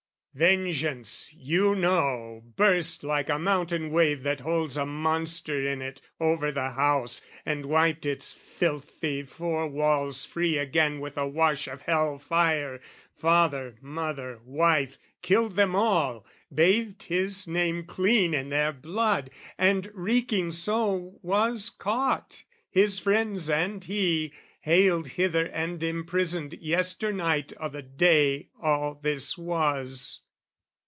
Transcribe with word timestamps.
Vengeance, 0.33 1.33
you 1.33 1.75
know, 1.75 2.41
burst, 2.55 3.03
like 3.03 3.27
a 3.27 3.37
mountain 3.37 3.89
wave 3.91 4.23
That 4.23 4.39
holds 4.39 4.77
a 4.77 4.85
monster 4.85 5.67
in 5.67 5.81
it, 5.81 5.99
over 6.21 6.53
the 6.53 6.69
house, 6.69 7.19
And 7.45 7.65
wiped 7.65 8.05
its 8.05 8.31
filthy 8.31 9.23
four 9.23 9.67
walls 9.67 10.23
free 10.23 10.57
again 10.57 11.01
With 11.01 11.17
a 11.17 11.27
wash 11.27 11.67
of 11.67 11.81
hell 11.81 12.17
fire, 12.17 12.79
father, 13.13 13.75
mother, 13.81 14.39
wife, 14.45 14.97
Killed 15.21 15.57
them 15.57 15.75
all, 15.75 16.25
bathed 16.49 17.03
his 17.03 17.45
name 17.45 17.83
clean 17.83 18.33
in 18.33 18.47
their 18.47 18.71
blood, 18.71 19.31
And, 19.57 19.91
reeking 19.93 20.51
so, 20.51 21.19
was 21.21 21.69
caught, 21.69 22.43
his 22.69 22.99
friends 22.99 23.49
and 23.49 23.83
he, 23.83 24.31
Haled 24.63 25.07
hither 25.07 25.47
and 25.47 25.81
imprisoned 25.81 26.53
yesternight 26.53 27.51
O' 27.59 27.67
the 27.67 27.81
day 27.81 28.49
all 28.61 28.93
this 29.01 29.35
was. 29.35 30.19